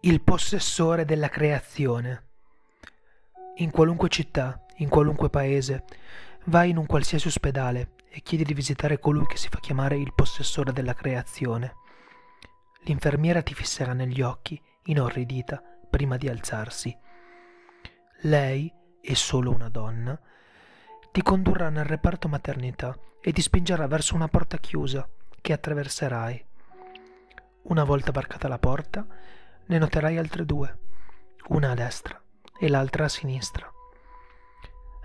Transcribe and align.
Il 0.00 0.20
possessore 0.22 1.04
della 1.04 1.28
creazione. 1.28 2.26
In 3.56 3.72
qualunque 3.72 4.08
città, 4.08 4.64
in 4.76 4.88
qualunque 4.88 5.28
paese, 5.28 5.82
vai 6.44 6.70
in 6.70 6.76
un 6.76 6.86
qualsiasi 6.86 7.26
ospedale 7.26 7.94
e 8.08 8.20
chiedi 8.20 8.44
di 8.44 8.54
visitare 8.54 9.00
colui 9.00 9.26
che 9.26 9.36
si 9.36 9.48
fa 9.48 9.58
chiamare 9.58 9.96
il 9.96 10.14
possessore 10.14 10.72
della 10.72 10.94
creazione. 10.94 11.74
L'infermiera 12.82 13.42
ti 13.42 13.54
fisserà 13.54 13.92
negli 13.92 14.22
occhi, 14.22 14.62
inorridita, 14.84 15.60
prima 15.90 16.16
di 16.16 16.28
alzarsi. 16.28 16.96
Lei, 18.20 18.72
e 19.00 19.14
solo 19.16 19.50
una 19.50 19.68
donna, 19.68 20.16
ti 21.10 21.22
condurrà 21.22 21.70
nel 21.70 21.84
reparto 21.84 22.28
maternità 22.28 22.96
e 23.20 23.32
ti 23.32 23.42
spingerà 23.42 23.88
verso 23.88 24.14
una 24.14 24.28
porta 24.28 24.58
chiusa 24.58 25.08
che 25.40 25.52
attraverserai. 25.52 26.46
Una 27.62 27.82
volta 27.82 28.12
varcata 28.12 28.46
la 28.46 28.58
porta, 28.60 29.04
ne 29.68 29.78
noterai 29.78 30.16
altre 30.16 30.46
due, 30.46 30.78
una 31.48 31.72
a 31.72 31.74
destra 31.74 32.20
e 32.58 32.68
l'altra 32.68 33.04
a 33.04 33.08
sinistra. 33.08 33.70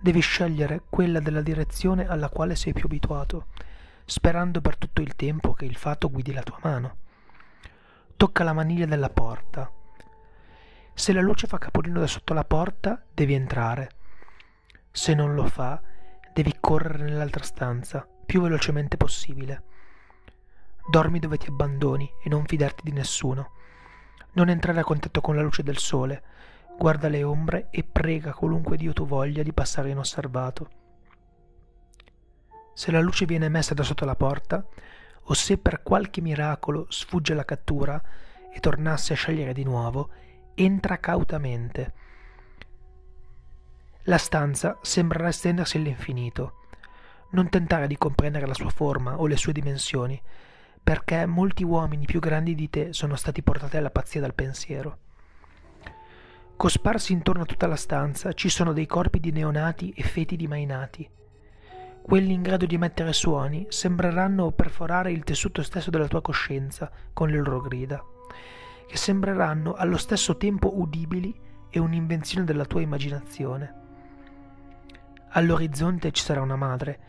Devi 0.00 0.20
scegliere 0.20 0.82
quella 0.88 1.20
della 1.20 1.40
direzione 1.40 2.06
alla 2.06 2.28
quale 2.28 2.56
sei 2.56 2.74
più 2.74 2.84
abituato, 2.84 3.46
sperando 4.04 4.60
per 4.60 4.76
tutto 4.76 5.00
il 5.00 5.16
tempo 5.16 5.54
che 5.54 5.64
il 5.64 5.76
fatto 5.76 6.10
guidi 6.10 6.32
la 6.32 6.42
tua 6.42 6.58
mano. 6.62 6.96
Tocca 8.16 8.44
la 8.44 8.52
maniglia 8.52 8.84
della 8.84 9.08
porta. 9.08 9.70
Se 10.92 11.12
la 11.14 11.22
luce 11.22 11.46
fa 11.46 11.56
capolino 11.56 12.00
da 12.00 12.06
sotto 12.06 12.34
la 12.34 12.44
porta, 12.44 13.02
devi 13.14 13.32
entrare. 13.32 13.90
Se 14.90 15.14
non 15.14 15.34
lo 15.34 15.46
fa, 15.46 15.80
devi 16.34 16.54
correre 16.60 17.04
nell'altra 17.04 17.44
stanza, 17.44 18.06
più 18.26 18.42
velocemente 18.42 18.98
possibile. 18.98 19.62
Dormi 20.90 21.18
dove 21.18 21.38
ti 21.38 21.46
abbandoni 21.48 22.10
e 22.22 22.28
non 22.28 22.44
fidarti 22.44 22.82
di 22.84 22.92
nessuno. 22.92 23.52
Non 24.32 24.48
entrare 24.48 24.80
a 24.80 24.84
contatto 24.84 25.20
con 25.20 25.34
la 25.34 25.42
luce 25.42 25.62
del 25.62 25.78
sole. 25.78 26.22
Guarda 26.78 27.08
le 27.08 27.22
ombre 27.22 27.68
e 27.70 27.84
prega 27.84 28.32
qualunque 28.32 28.76
Dio 28.76 28.92
tu 28.92 29.06
voglia 29.06 29.42
di 29.42 29.52
passare 29.52 29.90
inosservato. 29.90 30.70
Se 32.72 32.90
la 32.90 33.00
luce 33.00 33.26
viene 33.26 33.48
messa 33.48 33.74
da 33.74 33.82
sotto 33.82 34.04
la 34.04 34.16
porta, 34.16 34.64
o 35.24 35.34
se 35.34 35.58
per 35.58 35.82
qualche 35.82 36.20
miracolo 36.20 36.86
sfugge 36.88 37.34
la 37.34 37.44
cattura 37.44 38.00
e 38.52 38.58
tornasse 38.60 39.12
a 39.12 39.16
scegliere 39.16 39.52
di 39.52 39.64
nuovo, 39.64 40.10
entra 40.54 40.98
cautamente. 40.98 41.92
La 44.04 44.18
stanza 44.18 44.78
sembrerà 44.80 45.28
estendersi 45.28 45.76
all'infinito. 45.76 46.54
Non 47.32 47.48
tentare 47.48 47.86
di 47.86 47.98
comprendere 47.98 48.46
la 48.46 48.54
sua 48.54 48.70
forma 48.70 49.20
o 49.20 49.26
le 49.26 49.36
sue 49.36 49.52
dimensioni, 49.52 50.20
perché 50.82 51.26
molti 51.26 51.62
uomini 51.62 52.04
più 52.04 52.20
grandi 52.20 52.54
di 52.54 52.68
te 52.68 52.92
sono 52.92 53.16
stati 53.16 53.42
portati 53.42 53.76
alla 53.76 53.90
pazzia 53.90 54.20
dal 54.20 54.34
pensiero. 54.34 54.98
Cosparsi 56.56 57.12
intorno 57.12 57.42
a 57.42 57.46
tutta 57.46 57.66
la 57.66 57.76
stanza 57.76 58.32
ci 58.32 58.48
sono 58.48 58.72
dei 58.72 58.86
corpi 58.86 59.18
di 59.18 59.32
neonati 59.32 59.92
e 59.96 60.02
feti 60.02 60.36
di 60.36 60.46
mai 60.46 60.66
nati. 60.66 61.08
Quelli 62.02 62.32
in 62.32 62.42
grado 62.42 62.66
di 62.66 62.74
emettere 62.74 63.12
suoni 63.12 63.66
sembreranno 63.68 64.50
perforare 64.50 65.12
il 65.12 65.24
tessuto 65.24 65.62
stesso 65.62 65.90
della 65.90 66.08
tua 66.08 66.20
coscienza 66.20 66.90
con 67.12 67.28
le 67.28 67.38
loro 67.38 67.60
grida, 67.60 68.04
che 68.86 68.96
sembreranno 68.96 69.74
allo 69.74 69.96
stesso 69.96 70.36
tempo 70.36 70.78
udibili 70.78 71.34
e 71.70 71.78
un'invenzione 71.78 72.44
della 72.44 72.64
tua 72.64 72.80
immaginazione. 72.80 73.74
All'orizzonte 75.30 76.10
ci 76.10 76.24
sarà 76.24 76.42
una 76.42 76.56
madre, 76.56 77.00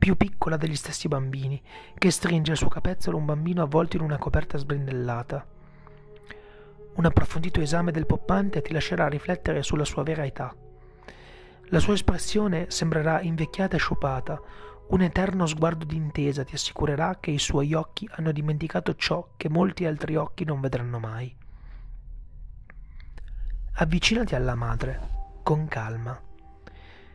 più 0.00 0.16
piccola 0.16 0.56
degli 0.56 0.76
stessi 0.76 1.08
bambini, 1.08 1.60
che 1.98 2.10
stringe 2.10 2.52
al 2.52 2.56
suo 2.56 2.68
capezzolo 2.68 3.18
un 3.18 3.26
bambino 3.26 3.62
avvolto 3.62 3.96
in 3.96 4.02
una 4.02 4.16
coperta 4.16 4.56
sbrindellata. 4.56 5.46
Un 6.94 7.04
approfondito 7.04 7.60
esame 7.60 7.92
del 7.92 8.06
poppante 8.06 8.62
ti 8.62 8.72
lascerà 8.72 9.08
riflettere 9.08 9.62
sulla 9.62 9.84
sua 9.84 10.02
vera 10.02 10.24
età. 10.24 10.56
La 11.64 11.78
sua 11.78 11.92
espressione 11.92 12.70
sembrerà 12.70 13.20
invecchiata 13.20 13.76
e 13.76 13.78
sciupata, 13.78 14.40
un 14.88 15.02
eterno 15.02 15.44
sguardo 15.44 15.84
d'intesa 15.84 16.44
ti 16.44 16.54
assicurerà 16.54 17.18
che 17.20 17.30
i 17.30 17.38
suoi 17.38 17.74
occhi 17.74 18.08
hanno 18.12 18.32
dimenticato 18.32 18.94
ciò 18.94 19.34
che 19.36 19.50
molti 19.50 19.84
altri 19.84 20.16
occhi 20.16 20.44
non 20.44 20.60
vedranno 20.60 20.98
mai. 20.98 21.36
Avvicinati 23.74 24.34
alla 24.34 24.54
madre, 24.54 24.98
con 25.42 25.68
calma. 25.68 26.29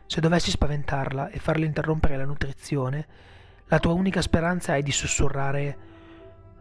Se 0.06 0.20
dovessi 0.20 0.50
spaventarla 0.50 1.30
e 1.30 1.38
farle 1.38 1.66
interrompere 1.66 2.16
la 2.16 2.24
nutrizione, 2.24 3.06
la 3.66 3.78
tua 3.78 3.92
unica 3.92 4.22
speranza 4.22 4.76
è 4.76 4.82
di 4.82 4.92
sussurrare 4.92 5.78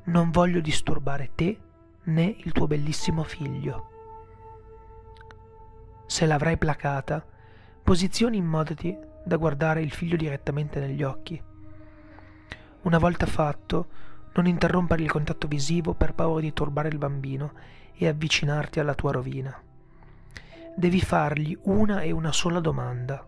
non 0.06 0.29
voglio 0.29 0.59
disturbare 0.59 1.31
te 1.33 1.57
né 2.03 2.35
il 2.39 2.51
tuo 2.51 2.67
bellissimo 2.67 3.23
figlio. 3.23 3.89
Se 6.05 6.25
l'avrai 6.25 6.57
placata, 6.57 7.25
posizioni 7.84 8.38
in 8.38 8.45
modo 8.45 8.75
da 9.23 9.38
guardare 9.38 9.81
il 9.81 9.91
figlio 9.91 10.16
direttamente 10.16 10.79
negli 10.79 11.01
occhi. 11.01 11.41
Una 12.81 12.97
volta 13.00 13.25
fatto, 13.25 13.88
non 14.34 14.45
interrompere 14.45 15.01
il 15.01 15.09
contatto 15.09 15.47
visivo 15.47 15.94
per 15.94 16.13
paura 16.13 16.41
di 16.41 16.53
turbare 16.53 16.89
il 16.89 17.00
bambino 17.00 17.53
e 17.95 18.07
avvicinarti 18.07 18.79
alla 18.79 18.94
tua 18.94 19.13
rovina. 19.13 19.59
Devi 20.75 21.01
fargli 21.01 21.57
una 21.63 22.01
e 22.01 22.11
una 22.11 22.31
sola 22.31 22.59
domanda. 22.59 23.28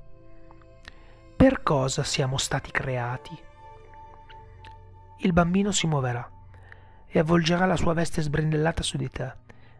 Per 1.47 1.63
cosa 1.63 2.03
siamo 2.03 2.35
stati 2.35 2.71
creati? 2.71 3.31
Il 5.19 5.31
bambino 5.31 5.71
si 5.71 5.87
muoverà 5.87 6.29
e 7.07 7.19
avvolgerà 7.19 7.65
la 7.65 7.77
sua 7.77 7.93
veste 7.93 8.21
sbrindellata 8.21 8.83
su 8.83 8.97
di 8.97 9.09
te, 9.09 9.33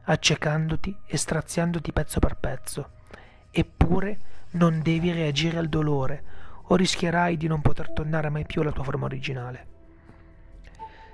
accecandoti 0.03 0.97
e 1.05 1.17
straziandoti 1.17 1.91
pezzo 1.91 2.19
per 2.19 2.37
pezzo. 2.37 2.91
Eppure 3.51 4.19
non 4.51 4.81
devi 4.81 5.11
reagire 5.11 5.57
al 5.57 5.67
dolore 5.67 6.23
o 6.67 6.75
rischierai 6.77 7.35
di 7.35 7.47
non 7.47 7.59
poter 7.59 7.91
tornare 7.91 8.29
mai 8.29 8.45
più 8.45 8.61
alla 8.61 8.71
tua 8.71 8.85
forma 8.85 9.03
originale. 9.03 9.67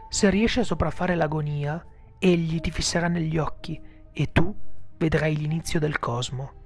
Se 0.08 0.30
riesci 0.30 0.60
a 0.60 0.64
sopraffare 0.64 1.16
l'agonia, 1.16 1.84
egli 2.20 2.62
ti 2.62 2.70
fisserà 2.70 3.08
negli 3.08 3.40
occhi 3.40 3.82
e 4.14 4.32
tu 4.32 4.56
vedrai 4.98 5.36
l'inizio 5.36 5.80
del 5.80 5.98
cosmo 5.98 6.62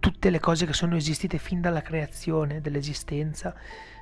tutte 0.00 0.30
le 0.30 0.40
cose 0.40 0.64
che 0.64 0.72
sono 0.72 0.96
esistite 0.96 1.36
fin 1.36 1.60
dalla 1.60 1.82
creazione 1.82 2.62
dell'esistenza 2.62 3.54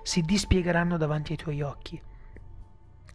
si 0.02 0.22
dispiegheranno 0.22 0.96
davanti 0.96 1.32
ai 1.32 1.38
tuoi 1.38 1.60
occhi. 1.60 2.00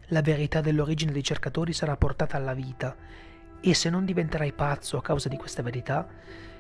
La 0.08 0.22
verità 0.22 0.60
dell'origine 0.60 1.14
dei 1.14 1.24
cercatori 1.24 1.72
sarà 1.72 1.96
portata 1.96 2.36
alla 2.36 2.54
vita 2.54 2.96
e 3.62 3.74
se 3.74 3.90
non 3.90 4.04
diventerai 4.04 4.52
pazzo 4.52 4.98
a 4.98 5.02
causa 5.02 5.30
di 5.30 5.38
questa 5.38 5.62
verità, 5.62 6.06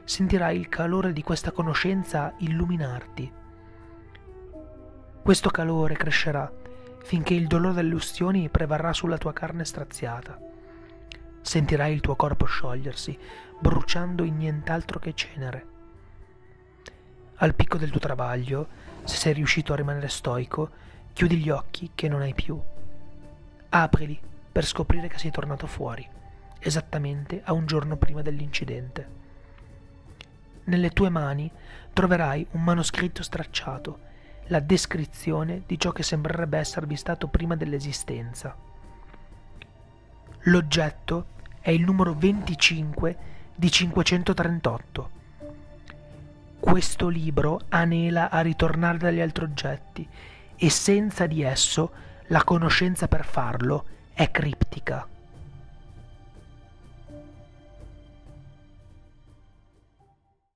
sentirai 0.05 0.57
il 0.57 0.69
calore 0.69 1.11
di 1.11 1.21
questa 1.21 1.51
conoscenza 1.51 2.33
illuminarti. 2.37 3.31
Questo 5.21 5.49
calore 5.49 5.95
crescerà 5.95 6.51
finché 7.03 7.33
il 7.33 7.47
dolore 7.47 7.75
delle 7.75 7.95
ustioni 7.95 8.47
prevarrà 8.47 8.93
sulla 8.93 9.17
tua 9.17 9.33
carne 9.33 9.65
straziata. 9.65 10.39
Sentirai 11.41 11.93
il 11.93 11.99
tuo 11.99 12.15
corpo 12.15 12.45
sciogliersi, 12.45 13.17
bruciando 13.59 14.23
in 14.23 14.37
nient'altro 14.37 14.99
che 14.99 15.13
cenere 15.13 15.71
al 17.43 17.55
picco 17.55 17.77
del 17.77 17.89
tuo 17.89 17.99
travaglio, 17.99 18.67
se 19.03 19.17
sei 19.17 19.33
riuscito 19.33 19.73
a 19.73 19.75
rimanere 19.75 20.07
stoico, 20.07 20.69
chiudi 21.11 21.35
gli 21.35 21.49
occhi 21.49 21.91
che 21.93 22.07
non 22.07 22.21
hai 22.21 22.33
più. 22.33 22.57
Aprili 23.67 24.17
per 24.49 24.65
scoprire 24.65 25.09
che 25.09 25.17
sei 25.17 25.29
tornato 25.29 25.67
fuori, 25.67 26.07
esattamente 26.59 27.41
a 27.43 27.51
un 27.51 27.65
giorno 27.65 27.97
prima 27.97 28.21
dell'incidente. 28.21 29.21
Nelle 30.63 30.91
tue 30.91 31.09
mani 31.09 31.51
troverai 31.91 32.47
un 32.51 32.63
manoscritto 32.63 33.21
stracciato, 33.21 33.99
la 34.45 34.61
descrizione 34.61 35.63
di 35.65 35.77
ciò 35.77 35.91
che 35.91 36.03
sembrerebbe 36.03 36.59
esservi 36.59 36.95
stato 36.95 37.27
prima 37.27 37.57
dell'esistenza. 37.57 38.55
L'oggetto 40.43 41.25
è 41.59 41.71
il 41.71 41.81
numero 41.81 42.13
25 42.13 43.17
di 43.53 43.69
538 43.69 45.21
questo 46.63 47.09
libro 47.09 47.59
anela 47.67 48.29
a 48.29 48.39
ritornare 48.39 48.97
dagli 48.97 49.19
altri 49.19 49.43
oggetti 49.43 50.07
e 50.55 50.69
senza 50.69 51.27
di 51.27 51.41
esso 51.41 51.91
la 52.27 52.41
conoscenza 52.45 53.09
per 53.09 53.25
farlo 53.25 53.85
è 54.13 54.31
criptica. 54.31 55.05